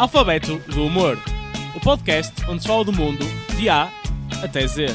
[0.00, 1.18] Alfabeto do Humor,
[1.76, 3.22] o podcast onde se fala do mundo
[3.58, 3.92] de A
[4.42, 4.86] até Z.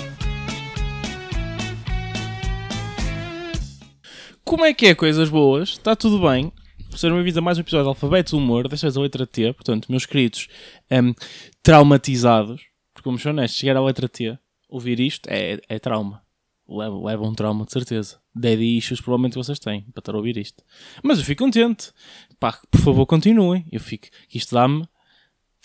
[4.44, 5.70] Como é que é, coisas boas?
[5.70, 6.52] Está tudo bem?
[6.96, 9.54] Sejam bem-vindos a mais um episódio de Alfabeto do Humor, desta vez a letra T,
[9.54, 10.48] portanto, meus queridos
[10.90, 11.14] um,
[11.62, 14.36] traumatizados, porque vamos ser honestos, chegar à letra T,
[14.68, 16.24] ouvir isto é, é trauma.
[16.68, 18.18] Leva, leva um trauma de certeza.
[18.34, 20.64] Daddy issues provavelmente vocês têm para estar a ouvir isto.
[21.04, 21.92] Mas eu fico contente.
[22.40, 23.68] Pá, por favor, continuem.
[23.72, 24.08] Eu fico.
[24.34, 24.88] Isto dá-me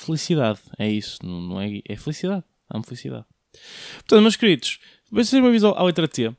[0.04, 0.60] felicidade.
[0.78, 1.18] É isso.
[1.22, 2.44] Não, não é, é felicidade.
[2.70, 3.24] Dá-me felicidade.
[3.94, 4.78] Portanto, meus queridos,
[5.10, 6.34] vocês me avisam à letra T.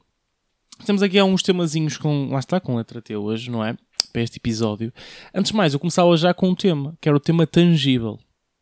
[0.86, 2.30] Temos aqui alguns temazinhos com.
[2.32, 3.78] Lá está, com letra T hoje, não é?
[4.12, 4.92] Para este episódio.
[5.34, 8.20] Antes de mais, eu começava já com um tema, que era o tema tangível.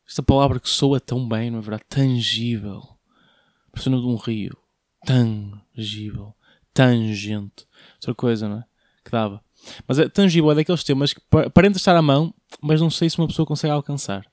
[0.08, 1.84] Esta palavra que soa tão bem, não é verdade?
[1.88, 2.84] Tangível.
[3.72, 4.58] Persona de um rio.
[5.06, 6.36] Tangível.
[6.74, 7.68] Tangente.
[7.96, 8.64] Outra coisa, não é?
[9.06, 9.42] Que dava.
[9.88, 13.18] Mas é, tangível é daqueles temas que aparenta estar à mão, mas não sei se
[13.18, 14.26] uma pessoa consegue alcançar.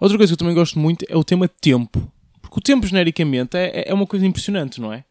[0.00, 2.10] Outra coisa que eu também gosto muito é o tema tempo.
[2.40, 5.04] Porque o tempo, genericamente, é, é uma coisa impressionante, não é?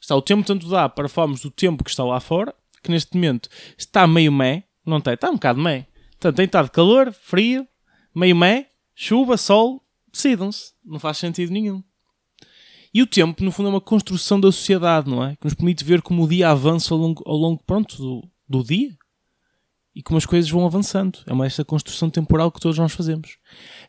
[0.00, 3.14] Está o tempo tanto dá para falarmos do tempo que está lá fora, que neste
[3.14, 5.12] momento está meio mé, não está?
[5.12, 5.86] Está um bocado mé.
[6.12, 7.66] Portanto, tem estado calor, frio,
[8.14, 10.72] meio mé, chuva, sol, decidam-se.
[10.84, 11.82] Não faz sentido nenhum.
[12.94, 15.36] E o tempo, no fundo, é uma construção da sociedade, não é?
[15.36, 18.64] Que nos permite ver como o dia avança ao longo, ao longo pronto, do, do
[18.64, 18.96] dia
[19.94, 21.18] e como as coisas vão avançando.
[21.26, 23.38] É uma esta construção temporal que todos nós fazemos.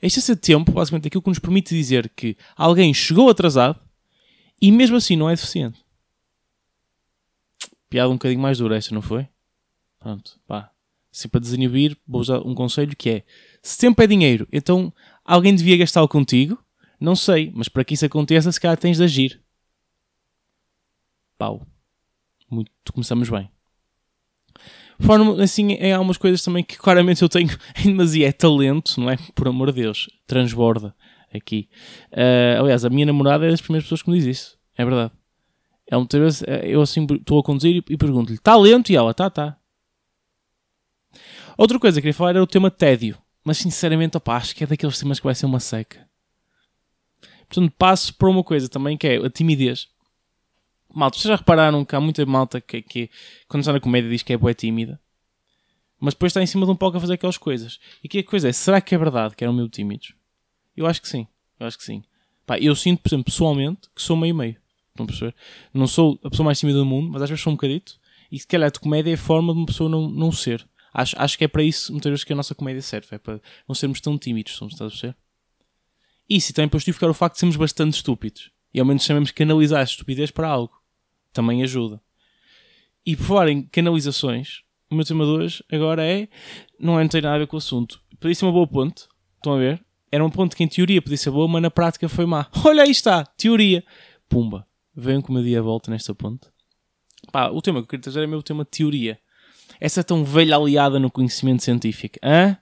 [0.01, 3.79] Este é ser tempo, basicamente, aquilo que nos permite dizer que alguém chegou atrasado
[4.61, 5.83] e mesmo assim não é deficiente.
[7.89, 9.27] Piada um bocadinho mais dura esta, não foi?
[9.99, 10.71] Pronto, pá.
[11.13, 13.23] Assim para desinibir, vou usar um conselho que é:
[13.61, 14.93] se tempo é dinheiro, então
[15.25, 16.57] alguém devia gastá-lo contigo?
[16.99, 19.41] Não sei, mas para que isso aconteça, se calhar tens de agir.
[21.37, 21.65] Pau.
[22.49, 23.49] Muito, começamos bem.
[25.01, 27.49] Forma, assim, é, há umas coisas também que claramente eu tenho
[27.83, 28.27] em demasia.
[28.27, 29.17] É talento, não é?
[29.35, 30.09] Por amor de Deus.
[30.27, 30.95] Transborda
[31.33, 31.69] aqui.
[32.11, 34.57] Uh, aliás, a minha namorada é das primeiras pessoas que me diz isso.
[34.77, 35.11] É verdade.
[35.89, 38.91] É um vezes, eu assim estou a conduzir e, pergunto-lhe: está lento?
[38.91, 39.57] E ela: tá, tá.
[41.57, 43.17] Outra coisa que queria falar era o tema tédio.
[43.43, 46.07] Mas sinceramente, opa, acho que é daqueles temas que vai ser uma seca.
[47.47, 49.89] Portanto, passo para uma coisa também que é a timidez.
[50.93, 53.09] Malta, vocês já repararam que há muita malta que, que
[53.47, 54.99] quando está na comédia diz que é boa tímida,
[55.99, 57.79] mas depois está em cima de um palco a fazer aquelas coisas.
[58.03, 60.13] E que a coisa é, será que é verdade que eram meio tímidos?
[60.75, 61.27] Eu acho que sim,
[61.59, 62.03] eu acho que sim.
[62.45, 64.57] Pá, eu sinto, por exemplo, pessoalmente, que sou meio-meio.
[64.89, 65.35] Estão a perceber?
[65.73, 67.99] Não sou a pessoa mais tímida do mundo, mas às vezes sou um bocadito.
[68.31, 70.67] E se calhar de comédia é a forma de uma pessoa não, não ser.
[70.93, 73.07] Acho, acho que é para isso, muitas vezes, que a nossa comédia serve.
[73.11, 75.15] É para não sermos tão tímidos, estás a perceber?
[76.27, 78.51] Isso, e também para justificar o facto de sermos bastante estúpidos.
[78.73, 80.80] E ao menos sabemos canalizar a estupidez para algo
[81.33, 82.01] também ajuda.
[83.05, 86.27] E por falar em canalizações, o meu tema de hoje agora é.
[86.79, 88.01] Não, é, não tem nada a ver com o assunto.
[88.19, 89.83] Podia ser uma boa ponte, estão a ver?
[90.11, 92.47] Era uma ponte que em teoria podia ser boa, mas na prática foi má.
[92.65, 93.83] Olha aí está, teoria.
[94.27, 96.47] Pumba, venham com meu dia a volta nesta ponte.
[97.31, 99.17] Pá, o tema que eu queria trazer é o meu tema de teoria.
[99.79, 102.19] Essa tão velha aliada no conhecimento científico.
[102.21, 102.57] Hã?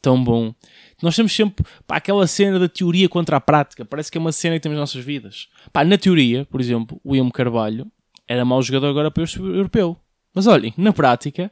[0.00, 0.54] Tão bom.
[1.02, 3.84] Nós temos sempre pá, aquela cena da teoria contra a prática.
[3.84, 5.48] Parece que é uma cena que temos nas nossas vidas.
[5.72, 7.90] Pá, na teoria, por exemplo, William Carvalho
[8.28, 9.96] era mau jogador agora para o europeu.
[10.34, 11.50] Mas olhem, na prática.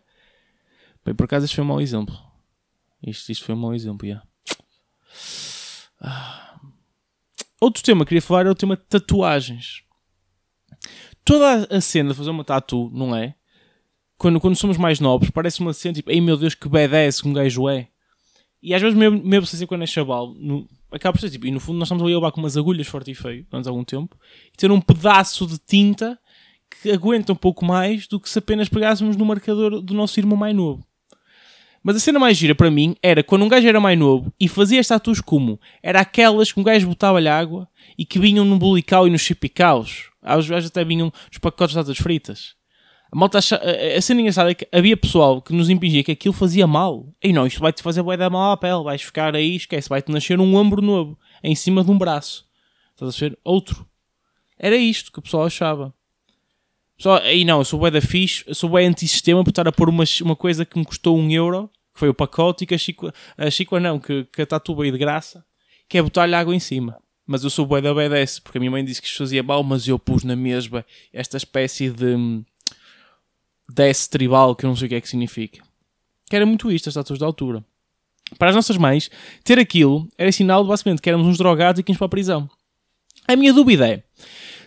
[1.05, 2.17] Bem, por acaso este foi um mau exemplo.
[3.03, 4.23] Isto, isto foi um mau exemplo, já.
[6.01, 6.61] Ah.
[7.61, 9.83] Outro tema que queria falar é o tema de tatuagens.
[11.25, 13.35] Toda a cena de fazer uma tatu, não é?
[14.19, 17.29] Quando, quando somos mais novos, parece uma cena tipo, ei meu Deus, que badass que
[17.29, 17.89] um gajo é.
[18.63, 21.51] E às vezes, mesmo, mesmo assim, quando é chaval, no, acaba por ser tipo, e
[21.51, 23.85] no fundo nós estamos ali a levar com umas agulhas forte e feio, durante algum
[23.85, 24.19] tempo,
[24.53, 26.19] e ter um pedaço de tinta
[26.71, 30.37] que aguenta um pouco mais do que se apenas pegássemos no marcador do nosso irmão
[30.37, 30.87] mais novo.
[31.83, 34.49] Mas a cena mais gira para mim era quando um gajo era mais novo e
[34.49, 35.61] fazia as como?
[35.81, 40.11] Era aquelas que um gajo botava-lhe água e que vinham no bulical e nos chipicaus.
[40.21, 42.57] Às vezes até vinham nos pacotes de tatuas fritas.
[43.13, 43.39] A malta.
[43.39, 47.15] A cena engraçada é que havia pessoal que nos impingia que aquilo fazia mal.
[47.23, 48.83] E não, isto vai-te fazer bué da mal à pele.
[48.83, 52.45] Vais ficar aí, esquece, vai-te nascer um ombro novo em cima de um braço.
[52.95, 53.39] Estás a ver?
[53.45, 53.87] Outro.
[54.59, 55.95] Era isto que o pessoal achava.
[56.99, 59.73] Só, aí não, eu sou bué da fixe, eu sou bué antissistema por estar a
[59.73, 62.75] pôr uma, uma coisa que me custou um euro, que foi o pacote, e que
[62.75, 65.45] a Chico, a Chico não, que, que a tatu aí de graça,
[65.89, 66.99] que é botar-lhe água em cima.
[67.27, 69.63] Mas eu sou bué da BDS, porque a minha mãe disse que isto fazia mal,
[69.63, 72.17] mas eu pus na mesma esta espécie de
[73.69, 75.63] DS tribal, que eu não sei o que é que significa.
[76.31, 77.65] Que era muito isto, as tatuas de altura.
[78.39, 79.11] Para as nossas mães,
[79.45, 82.11] ter aquilo era sinal de basicamente que éramos uns drogados e que íamos para a
[82.11, 82.51] prisão.
[83.29, 84.03] A minha dúvida é: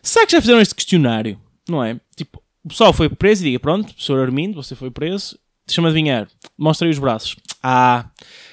[0.01, 1.39] será que já fizeram este questionário?
[1.69, 1.99] Não é?
[2.15, 5.37] Tipo, o pessoal foi preso e diga: pronto, professor Armindo, você foi preso,
[5.69, 6.27] Deixa-me adivinhar.
[6.57, 7.35] Mostra aí os braços.
[7.61, 8.09] Ah,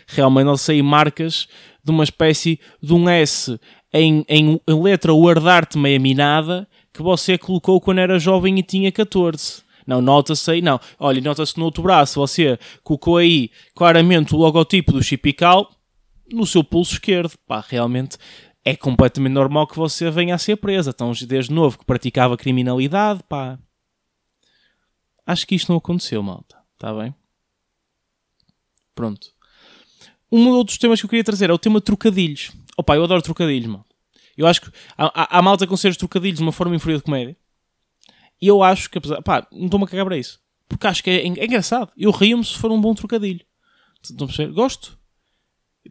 [0.07, 1.49] realmente não sei marcas
[1.83, 3.59] de uma espécie de um S
[3.91, 8.93] em, em, letra word art meia minada que você colocou quando era jovem e tinha
[8.93, 9.63] 14.
[9.87, 10.79] Não, nota-se aí, não.
[10.99, 15.71] Olha, nota-se no outro braço, você colocou aí claramente o logotipo do Chipical
[16.31, 17.33] no seu pulso esquerdo.
[17.47, 18.19] Pá, realmente
[18.67, 20.91] é completamente normal que você venha a ser presa.
[20.91, 23.57] Então, desde novo que praticava criminalidade, pá.
[25.25, 26.57] Acho que isto não aconteceu, malta.
[26.75, 27.15] Está bem?
[28.93, 29.33] Pronto.
[30.33, 32.51] Um dos temas que eu queria trazer é o tema trocadilhos.
[32.77, 33.85] Opa, eu adoro trocadilhos, mano.
[34.37, 34.69] Eu acho que
[34.99, 37.37] há, há, há malta com seres trocadilhos de uma forma inferior de comédia.
[38.43, 39.23] E eu acho que, apesar.
[39.23, 40.41] pá, não estou-me a cagar para isso.
[40.69, 41.93] Porque acho que é, é engraçado.
[41.97, 43.47] Eu rio-me se for um bom trocadilho.
[44.03, 44.53] Estão a perceber?
[44.53, 44.99] Gosto.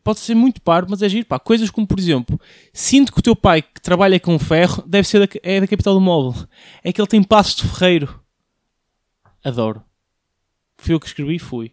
[0.03, 1.25] Pode ser muito paro, mas é giro.
[1.25, 2.39] Pá, coisas como, por exemplo,
[2.73, 5.93] sinto que o teu pai que trabalha com ferro deve ser da, é da capital
[5.93, 6.47] do móvel.
[6.83, 8.19] É que ele tem passos de ferreiro.
[9.43, 9.83] Adoro.
[10.77, 11.71] Fui eu que escrevi, fui.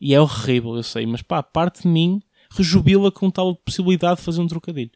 [0.00, 4.24] E é horrível, eu sei, mas pá, parte de mim rejubila com tal possibilidade de
[4.24, 4.90] fazer um trocadilho.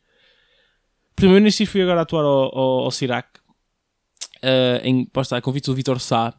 [1.15, 3.29] Primeiro, neste fui agora atuar ao, ao, ao Cirac,
[4.43, 6.35] uh, em, posta, convite do Vitor Sá,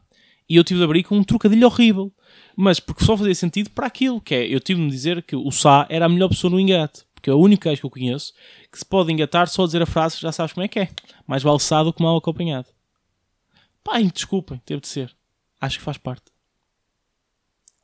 [0.47, 2.13] e eu tive de abrir com um trocadilho horrível.
[2.55, 5.51] Mas porque só fazia sentido para aquilo, que é, eu tive de dizer que o
[5.51, 7.03] Sá era a melhor pessoa no engate.
[7.13, 8.33] Porque é o único gajo que eu conheço
[8.71, 10.89] que se pode engatar só a dizer a frase, já sabes como é que é.
[11.25, 12.67] Mais vale Sá do que mal acompanhado.
[13.83, 15.15] Pai, desculpem, teve de ser.
[15.59, 16.25] Acho que faz parte.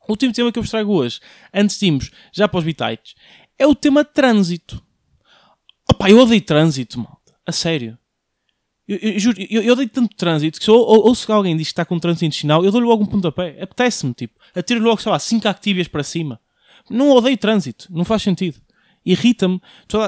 [0.06, 1.20] O último tema que eu vos trago hoje,
[1.54, 3.14] antes de irmos já para os bitites,
[3.58, 4.84] é o tema trânsito.
[5.90, 7.34] Opa, eu odeio trânsito, malta.
[7.46, 7.98] A sério.
[8.86, 11.56] Eu, eu, juro, eu, eu odeio tanto trânsito que se eu ou, ou se alguém
[11.56, 13.56] diz que está com trânsito intestinal, eu dou-lhe logo um pontapé.
[13.60, 14.38] Apetece-me, tipo.
[14.54, 16.40] Atiro logo, sei lá, 5 actívias para cima.
[16.90, 17.86] Não odeio trânsito.
[17.90, 18.60] Não faz sentido.
[19.04, 19.60] Irrita-me.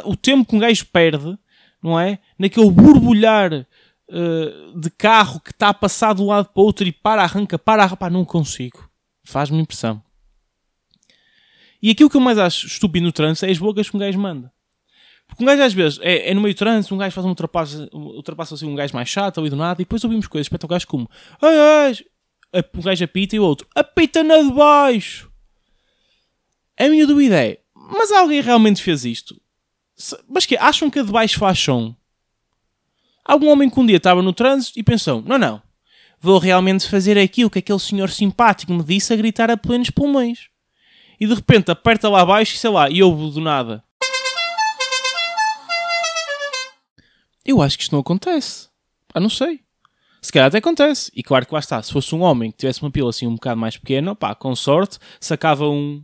[0.04, 1.38] O tempo que um gajo perde,
[1.82, 2.18] não é?
[2.38, 6.86] Naquele borbulhar uh, de carro que está a passar de um lado para o outro
[6.86, 7.96] e para, arranca, para.
[7.96, 8.88] Pá, não consigo.
[9.24, 10.02] Faz-me impressão.
[11.80, 14.18] E aquilo que eu mais acho estúpido no trânsito é as bocas que um gajo
[14.18, 14.50] manda.
[15.26, 17.30] Porque um gajo às vezes é, é no meio do trânsito, um gajo faz um
[17.30, 20.84] ultrapassa, ultrapassa assim um gajo mais chato ali do nada e depois ouvimos coisas espetaculares
[20.84, 21.08] como
[21.40, 21.96] ai,
[22.52, 25.30] ai, um gajo apita e o outro apita na de baixo.
[26.78, 29.40] A minha dúvida é, mas alguém realmente fez isto?
[30.28, 31.94] Mas que acham que a de baixo faz som?
[33.24, 35.62] Algum homem que um dia estava no trânsito e pensou, não, não,
[36.20, 40.48] vou realmente fazer aquilo que aquele senhor simpático me disse a gritar a plenos pulmões.
[41.18, 43.82] E de repente aperta lá abaixo e sei lá, e ouve do nada.
[47.44, 48.70] Eu acho que isto não acontece.
[49.12, 49.61] Ah, não sei.
[50.23, 51.12] Se calhar até acontece.
[51.14, 51.82] E claro que lá está.
[51.82, 54.56] Se fosse um homem que tivesse uma pila assim um bocado mais pequena, pá, com
[54.56, 56.02] sorte, sacava um.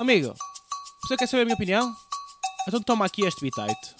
[0.00, 0.34] Amigo,
[1.02, 1.94] você quer saber a minha opinião?
[2.66, 3.94] Então toma aqui este bitite.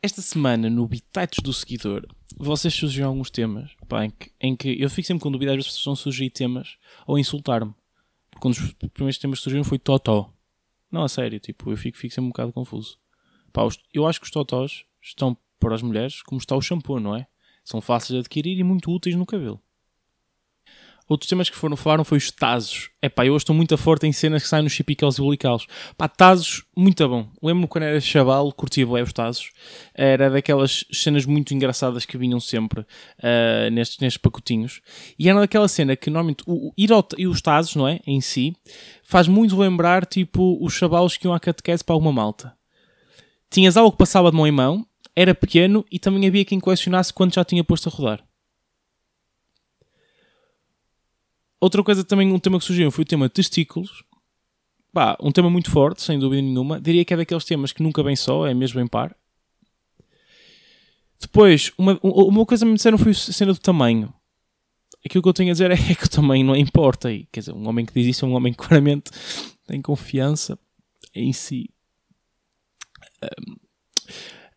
[0.00, 2.06] Esta semana, no Bitites do Seguidor,
[2.44, 5.56] vocês surgiram alguns temas pá, em, que, em, que, eu fico sempre com dúvida, às
[5.64, 7.74] vezes vão surgir temas ou insultar-me.
[8.30, 10.32] Porque um dos primeiros temas que surgiram foi Totó.
[10.90, 12.98] Não, a sério, tipo, eu fico, fico sempre um bocado confuso.
[13.52, 16.98] Pá, os, eu acho que os Totós estão para as mulheres como está o shampoo,
[16.98, 17.26] não é?
[17.64, 19.62] São fáceis de adquirir e muito úteis no cabelo.
[21.12, 22.88] Outros temas que foram falaram foi os Tazos.
[23.02, 25.66] É pá, eu hoje estou muito forte em cenas que saem nos chipicaus e bulicaus.
[25.94, 27.28] Pá, Tazos, muito bom.
[27.42, 29.50] Lembro-me quando era chaval, curtia bem os Tazos.
[29.94, 34.80] Era daquelas cenas muito engraçadas que vinham sempre uh, nestes, nestes pacotinhos.
[35.18, 38.00] E era daquela cena que normalmente o, o, ir ao, e os Tazos, não é?
[38.06, 38.56] Em si,
[39.04, 42.56] faz muito lembrar tipo os chavalos que iam à catequese para alguma malta.
[43.50, 47.12] Tinhas algo que passava de mão em mão, era pequeno e também havia quem colecionasse
[47.12, 48.31] quando já tinha posto a rodar.
[51.62, 54.02] Outra coisa também, um tema que surgiu foi o tema testículos.
[54.92, 56.80] Pá, um tema muito forte, sem dúvida nenhuma.
[56.80, 59.16] Diria que é daqueles temas que nunca vem só, é mesmo em par.
[61.20, 64.12] Depois, uma, uma coisa que me disseram foi a cena do tamanho.
[65.06, 67.12] Aquilo que eu tenho a dizer é que o tamanho não importa.
[67.12, 69.12] E, quer dizer, um homem que diz isso é um homem que claramente
[69.64, 70.58] tem confiança
[71.14, 71.70] em si.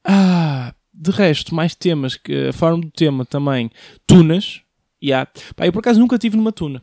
[0.03, 3.69] Ah, de resto, mais temas que a forma do tema também.
[4.07, 4.64] Tunas.
[5.03, 5.29] Yeah.
[5.55, 6.81] Pá, eu por acaso nunca tive numa tuna.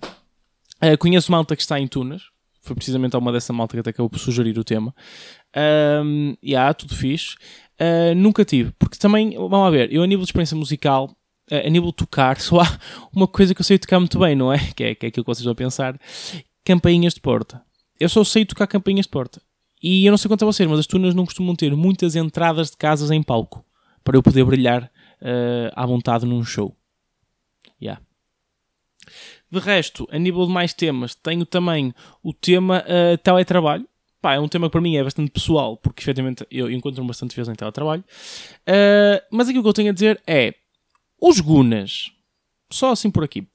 [0.83, 2.23] Uh, conheço malta que está em tunas.
[2.61, 4.95] Foi precisamente uma dessa malta que até acabou por sugerir o tema.
[6.05, 7.35] Um, yeah, tudo fixe.
[7.81, 8.73] Uh, nunca tive.
[8.79, 11.11] Porque também, vamos ver, eu a nível de experiência musical,
[11.51, 12.79] uh, a nível de tocar, só há
[13.13, 14.59] uma coisa que eu sei tocar muito bem, não é?
[14.75, 15.99] Que é, que é aquilo que vocês vão pensar.
[16.65, 17.61] Campainhas de porta.
[17.99, 19.41] Eu só sei tocar campainhas de porta.
[19.83, 22.71] E eu não sei quanto a vocês, mas as tunas não costumam ter muitas entradas
[22.71, 23.65] de casas em palco
[24.05, 26.77] para eu poder brilhar uh, à vontade num show.
[29.53, 31.93] De resto, a nível de mais temas, tenho também
[32.23, 33.87] o tema uh, teletrabalho.
[34.19, 37.37] Pá, é um tema que para mim é bastante pessoal, porque efetivamente eu encontro-me bastante
[37.37, 38.03] vezes em teletrabalho.
[38.67, 40.55] Uh, mas aquilo que eu tenho a dizer é:
[41.21, 42.11] os Gunas,
[42.73, 43.47] só assim por aqui,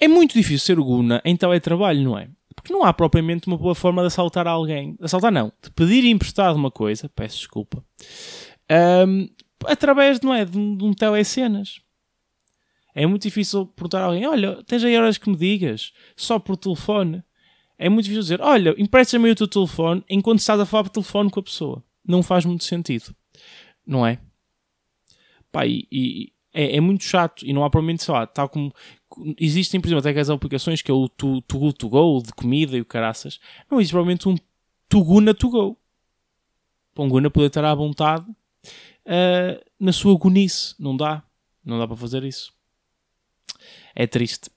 [0.00, 2.30] é muito difícil ser Guna em teletrabalho, não é?
[2.56, 4.96] Porque não há propriamente uma boa forma de assaltar alguém.
[5.02, 7.84] Assaltar não, de pedir emprestado uma coisa, peço desculpa,
[9.06, 9.28] um,
[9.66, 11.81] através, não é, de de um telecenas.
[12.94, 16.56] É muito difícil perguntar a alguém: Olha, tens aí horas que me digas, só por
[16.56, 17.22] telefone.
[17.78, 21.30] É muito difícil dizer: Olha, empresta-me o teu telefone enquanto estás a falar por telefone
[21.30, 21.82] com a pessoa.
[22.06, 23.14] Não faz muito sentido,
[23.86, 24.18] não é?
[25.50, 28.72] Pá, e, e é, é, muito chato e não há provavelmente, sei lá, tal como
[29.38, 32.32] existem, por exemplo, até aquelas aplicações que é o Too, too Good To Go, de
[32.32, 33.38] comida e o caraças,
[33.70, 34.36] não existe provavelmente um
[34.88, 35.78] Tuguna To Go.
[36.94, 40.74] Para um Guna poder estar à vontade uh, na sua gunice.
[40.78, 41.22] Não dá.
[41.64, 42.52] Não dá para fazer isso.
[43.94, 44.50] É triste.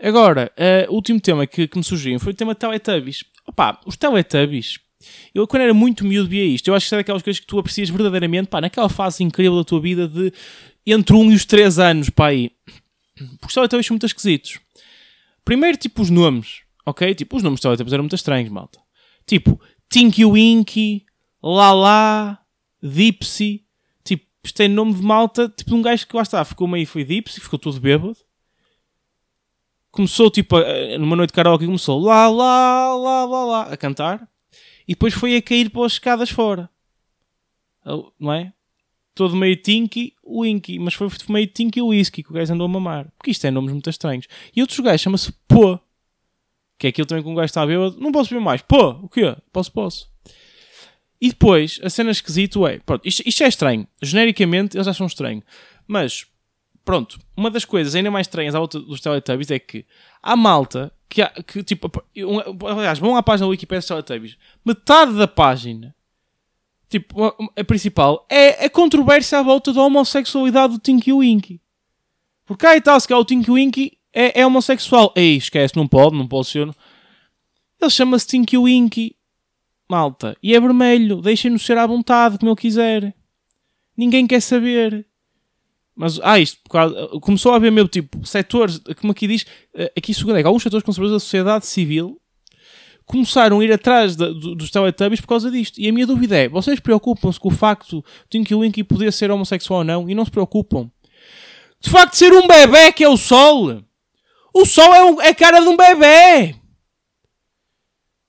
[0.00, 3.24] Agora, uh, o último tema que, que me surgiu foi o tema Teletubbies.
[3.46, 4.78] Opa, os Teletubbies.
[5.34, 6.68] Eu, quando era muito miúdo, via isto.
[6.68, 9.64] Eu acho que é daquelas coisas que tu aprecias verdadeiramente, pá, naquela fase incrível da
[9.64, 10.32] tua vida de
[10.86, 12.50] entre um e os três anos, pá, aí.
[13.14, 14.58] Porque os Teletubbies são muito esquisitos.
[15.44, 17.14] Primeiro, tipo, os nomes, ok?
[17.14, 18.80] Tipo, os nomes de Teletubbies eram muito estranhos, malta.
[19.26, 21.04] Tipo, Tinky Winky,
[21.42, 22.38] Lala,
[22.82, 23.64] Dipsy.
[24.04, 27.04] Tipo, isto tem nome de malta, tipo, um gajo que lá está, ficou meio, foi
[27.04, 28.16] Dipsy, ficou todo bêbado
[29.98, 30.56] começou tipo
[31.00, 34.28] numa noite de karaoke começou lá lá lá lá lá a cantar
[34.86, 36.70] e depois foi a cair pelas escadas fora.
[38.18, 38.52] Não é?
[39.12, 43.12] todo meio tinky winky mas foi meio tinky whisky que o gajo andou a mamar.
[43.18, 44.28] Porque isto é nomes muito estranhos.
[44.54, 45.80] E outros gajos chama-se pô.
[46.78, 48.62] Que é aquilo também que um gajo está a ver não posso ver mais.
[48.62, 49.36] Pô o quê?
[49.52, 50.08] posso posso.
[51.20, 53.88] E depois a cena esquisita é pronto, isto, isto é estranho.
[54.00, 55.42] Genericamente eles acham estranho.
[55.88, 56.24] Mas
[56.88, 59.84] pronto, uma das coisas ainda mais estranhas à volta dos Teletubbies é que
[60.22, 64.38] há malta que, há, que tipo, um, aliás, vão à página da Wikipedia dos Teletubbies,
[64.64, 65.94] metade da página,
[66.88, 71.60] tipo, a, a, principal, é a controvérsia à volta da homossexualidade do Tinky Winky.
[72.46, 75.12] Porque aí tal, se é o Tinky Winky é, é homossexual.
[75.14, 76.74] Ei, esquece, não pode, não pode ser.
[77.78, 79.14] Ele chama-se Tinky Winky,
[79.86, 83.14] malta, e é vermelho, deixem-no ser à vontade, como ele quiser.
[83.94, 85.06] Ninguém quer saber.
[85.98, 86.60] Mas, ah, isto,
[87.20, 90.62] começou a haver mesmo tipo setores, como aqui diz, eh, aqui segundo é que alguns
[90.62, 92.20] setores conservadores da sociedade civil
[93.04, 95.80] começaram a ir atrás de, de, dos Teletubbies por causa disto.
[95.80, 99.28] E a minha dúvida é: vocês preocupam-se com o facto de Tinky Winky poder ser
[99.32, 100.08] homossexual ou não?
[100.08, 100.88] E não se preocupam.
[101.80, 103.82] De facto, ser um bebê que é o Sol.
[104.54, 106.54] O Sol é, um, é a cara de um bebê.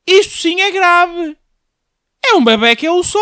[0.08, 1.38] Isto sim é grave.
[2.26, 3.20] É um bebê que é o Sol.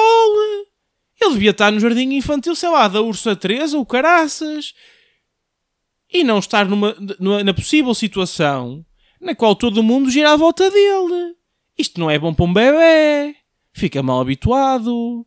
[1.19, 4.73] Ele devia estar no jardim infantil, sei lá, da Ursa Teresa ou Caraças.
[6.11, 8.85] E não estar numa, numa, na possível situação
[9.19, 11.35] na qual todo mundo gira à volta dele.
[11.77, 13.35] Isto não é bom para um bebê.
[13.73, 15.25] Fica mal habituado.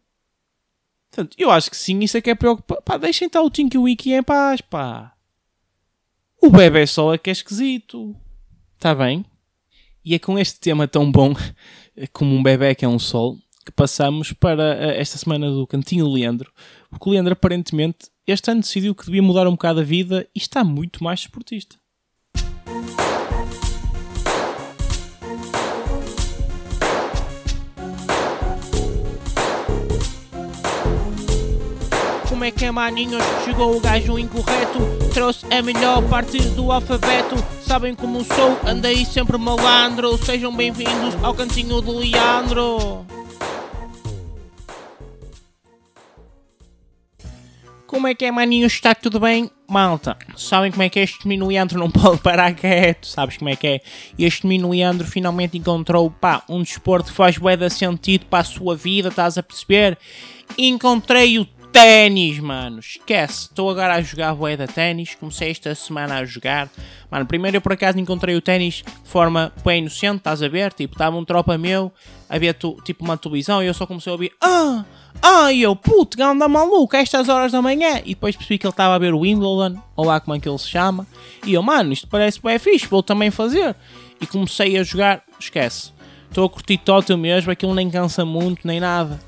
[1.10, 2.82] Portanto, eu acho que sim, isso é que é preocupante.
[2.84, 5.12] Pá, deixem estar o Tinky Winky em paz, pá.
[6.40, 8.16] O bebê só é que é esquisito.
[8.76, 9.24] Está bem?
[10.04, 11.34] E é com este tema tão bom
[12.12, 16.04] como um bebê que é um sol que passamos para eh, esta semana do Cantinho
[16.04, 16.50] do Leandro,
[16.88, 20.38] porque o Leandro aparentemente este ano decidiu que devia mudar um bocado a vida e
[20.38, 21.76] está muito mais esportista.
[32.28, 33.22] Como é que é maninhos?
[33.44, 34.78] Chegou o gajo incorreto
[35.12, 41.34] Trouxe a melhor parte do alfabeto Sabem como sou, andei sempre malandro Sejam bem-vindos ao
[41.34, 43.04] cantinho do Leandro
[47.90, 48.74] Como é que é, maninhos?
[48.74, 49.50] Está tudo bem?
[49.68, 53.04] Malta, sabem como é que é este menino Leandro não pode parar quieto?
[53.04, 53.80] Sabes como é que é?
[54.16, 58.44] Este menino Leandro finalmente encontrou, pá, um desporto que faz bué de sentido para a
[58.44, 59.98] sua vida, estás a perceber?
[60.56, 62.80] Encontrei o ténis, mano.
[62.80, 63.42] Esquece.
[63.42, 65.14] Estou agora a jogar de ténis.
[65.14, 66.68] Comecei esta semana a jogar.
[67.10, 70.72] Mano, primeiro eu por acaso encontrei o ténis de forma bem inocente, estás a ver?
[70.72, 71.92] Tipo, estava um tropa meu
[72.28, 74.84] a ver tipo uma televisão e eu só comecei a ouvir Ah!
[75.22, 78.00] Ah, e eu, puto, ganda maluco, estas horas da manhã.
[78.04, 80.48] E depois percebi que ele estava a ver o Wimbledon, ou lá como é que
[80.48, 81.06] ele se chama.
[81.44, 83.74] E eu, mano, isto parece bem fixe, vou também fazer.
[84.20, 85.92] E comecei a jogar, esquece.
[86.28, 89.20] Estou a curtir total mesmo, aquilo nem cansa muito, nem nada.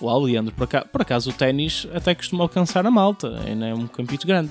[0.00, 3.74] Uau, Leandro, por acaso, por acaso o ténis até costuma alcançar a malta, ainda é
[3.74, 4.50] um campito grande.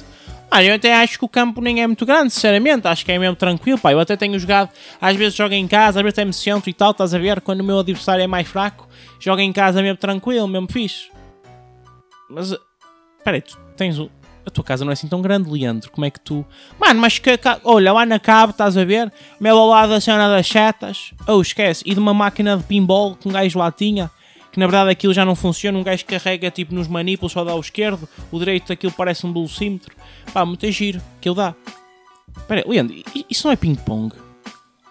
[0.51, 3.19] Ah, eu até acho que o campo nem é muito grande, sinceramente, acho que é
[3.19, 3.91] mesmo tranquilo, pá.
[3.91, 6.73] Eu até tenho jogado, às vezes jogo em casa, às vezes até me centro e
[6.73, 7.41] tal, estás a ver?
[7.41, 8.87] Quando o meu adversário é mais fraco,
[9.19, 11.09] jogo em casa mesmo tranquilo, mesmo fixe.
[12.29, 12.55] Mas,
[13.23, 14.09] peraí, tu tens o,
[14.45, 15.91] a tua casa não é assim tão grande, Leandro.
[15.91, 16.45] Como é que tu.
[16.79, 17.39] Mano, mas que.
[17.63, 19.11] Olha, lá na cabo, estás a ver?
[19.39, 21.11] Meu ao lado da cena das setas.
[21.27, 21.83] Oh, esquece.
[21.85, 24.09] E de uma máquina de pinball que um gajo lá tinha.
[24.59, 25.77] Que na verdade aquilo já não funciona.
[25.77, 28.09] Um gajo carrega tipo nos manipulos, só dá ao esquerdo.
[28.29, 29.95] O direito daquilo parece um velocímetro.
[30.33, 31.01] Pá, muito giro.
[31.17, 31.55] Aquilo dá.
[32.35, 32.93] Espera Leandro,
[33.29, 34.13] isso não é ping-pong?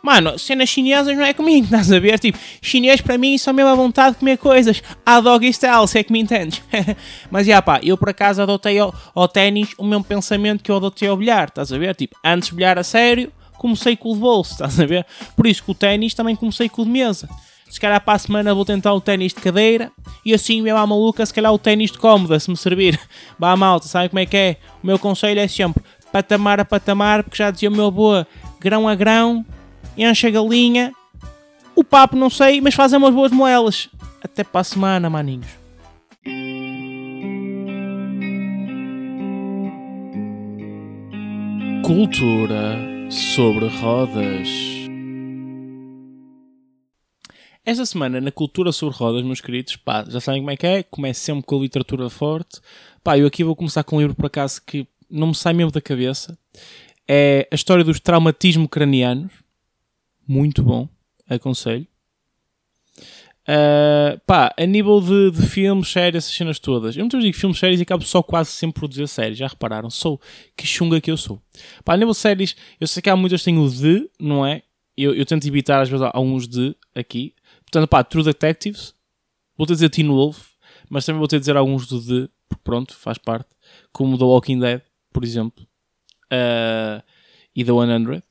[0.03, 2.19] Mano, cenas chinesas não é comigo, estás a ver?
[2.19, 4.83] Tipo, chinês para mim só mesmo a vontade de comer coisas.
[5.05, 6.63] A doggy style, se é que me entendes.
[7.31, 10.77] Mas já pá, eu por acaso adotei ao, ao ténis o mesmo pensamento que eu
[10.77, 11.95] adotei ao bilhar, estás a ver?
[11.95, 15.05] Tipo, antes de bilhar a sério, comecei com o de bolso, estás a ver?
[15.37, 17.29] Por isso que o ténis também comecei com o de mesa.
[17.69, 19.93] Se calhar para a semana vou tentar o ténis de cadeira
[20.25, 22.99] e assim, mesmo à maluca, se calhar o ténis de cómoda, se me servir.
[23.39, 24.57] Vá malta, sabe como é que é?
[24.83, 25.83] O meu conselho é sempre
[26.13, 28.27] patamar a patamar, porque já dizia o meu boa,
[28.59, 29.45] grão a grão,
[29.97, 30.93] enche a galinha.
[31.75, 33.89] O papo não sei, mas fazem umas boas moelas.
[34.23, 35.47] Até para a semana, maninhos.
[41.85, 42.77] Cultura
[43.11, 44.78] sobre rodas.
[47.69, 50.83] Esta semana, na Cultura sobre Rodas, meus queridos, pá, já sabem como é que é,
[50.83, 52.63] começo sempre com a literatura forte.
[53.05, 55.71] Pá, eu aqui vou começar com um livro, por acaso, que não me sai mesmo
[55.71, 56.39] da cabeça.
[57.07, 59.31] É a história dos traumatismo cranianos
[60.27, 60.89] muito bom,
[61.29, 61.87] aconselho.
[63.47, 66.97] Uh, pá, a nível de, de filmes, séries, essas cenas todas.
[66.97, 69.37] Eu muitas vezes digo filmes, séries e acabo só quase sempre produzir séries.
[69.37, 69.91] Já repararam?
[69.91, 70.19] Sou
[70.57, 71.39] que chunga que eu sou.
[71.85, 74.47] Pá, a nível de séries, eu sei que há muitas que têm o de, não
[74.47, 74.63] é?
[74.97, 77.35] Eu, eu tento evitar às vezes alguns de aqui.
[77.71, 78.95] Portanto, pá, True Detectives.
[79.57, 80.51] Vou ter dizer Teen Wolf,
[80.89, 83.49] mas também vou ter dizer alguns do de, porque pronto, faz parte.
[83.93, 84.83] Como The Walking Dead,
[85.13, 85.67] por exemplo.
[86.33, 87.03] Uh,
[87.55, 88.23] e The 100.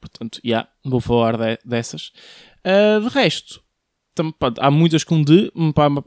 [0.00, 2.12] Portanto, já, yeah, vou falar de, dessas.
[2.64, 3.62] Uh, de resto,
[4.14, 5.52] tam, pá, há muitas com de.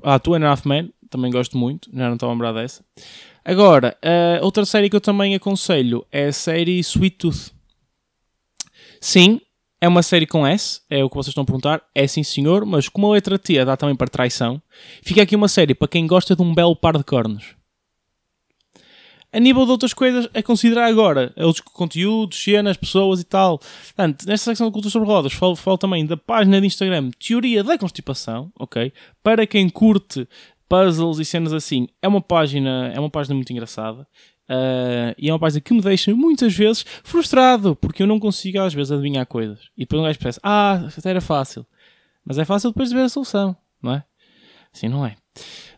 [0.04, 2.84] Há Two and a Half Men, também gosto muito, já não estava a lembrar dessa.
[3.44, 7.52] Agora, uh, outra série que eu também aconselho é a série Sweet Tooth.
[9.02, 9.42] Sim,
[9.82, 11.82] é uma série com S, é o que vocês estão a perguntar.
[11.96, 14.62] É sim, senhor, mas como a letra T dá também para traição,
[15.02, 17.56] fica aqui uma série para quem gosta de um belo par de cornos.
[19.32, 23.60] A nível de outras coisas, é considerar agora outros conteúdos, cenas, pessoas e tal.
[23.60, 27.64] Portanto, nesta secção de cultura sobre rodas, falo, falo também da página de Instagram Teoria
[27.64, 28.92] da Constipação, ok?
[29.22, 30.28] Para quem curte
[30.68, 34.08] puzzles e cenas assim, é uma página, é uma página muito engraçada.
[34.50, 38.60] Uh, e é uma página que me deixa muitas vezes frustrado, porque eu não consigo
[38.60, 39.60] às vezes adivinhar coisas.
[39.78, 41.66] E depois um gajo pensa, ah, até era fácil.
[42.26, 44.04] Mas é fácil depois de ver a solução, não é?
[44.74, 45.16] Assim não é.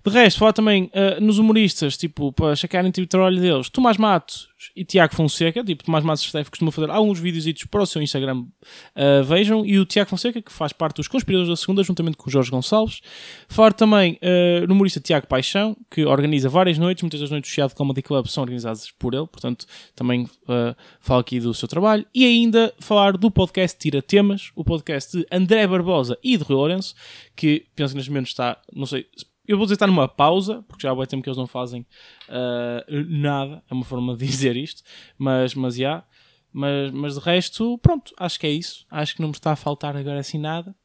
[0.05, 4.50] De resto, falar também uh, nos humoristas, tipo, para checarem o trabalho deles, Tomás Matos
[4.75, 8.41] e Tiago Fonseca, tipo, Tomás Matos Steph costuma fazer alguns vídeos para o seu Instagram,
[8.41, 12.29] uh, vejam, e o Tiago Fonseca, que faz parte dos Conspiradores da Segunda, juntamente com
[12.29, 13.01] o Jorge Gonçalves.
[13.47, 17.53] Falar também uh, no humorista Tiago Paixão, que organiza várias noites, muitas das noites do
[17.53, 22.05] Chiado Comedy Club são organizadas por ele, portanto, também uh, falo aqui do seu trabalho.
[22.13, 26.55] E ainda falar do podcast Tira Temas, o podcast de André Barbosa e de Rui
[26.55, 26.93] Lourenço,
[27.35, 29.05] que penso que neste momento está, não sei
[29.51, 31.85] eu vou dizer está numa pausa, porque já há tempo que eles não fazem
[32.29, 34.83] uh, nada, é uma forma de dizer isto,
[35.17, 35.77] mas, mas.
[35.77, 36.05] Yeah.
[36.53, 38.85] Mas, mas de resto, pronto, acho que é isso.
[38.91, 40.75] Acho que não me está a faltar agora assim nada.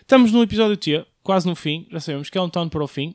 [0.00, 2.86] Estamos no episódio T, quase no fim, já sabemos que é um town para o
[2.86, 3.14] fim.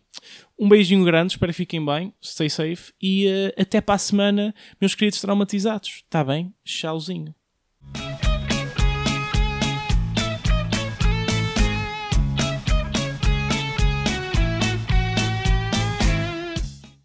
[0.60, 4.54] Um beijinho grande, espero que fiquem bem, stay safe e uh, até para a semana,
[4.80, 6.02] meus queridos traumatizados.
[6.04, 6.54] Está bem?
[6.64, 7.34] Tchauzinho.